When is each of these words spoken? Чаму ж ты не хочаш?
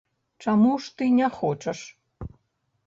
Чаму 0.45 0.71
ж 0.85 0.95
ты 1.01 1.11
не 1.19 1.29
хочаш? 1.37 1.79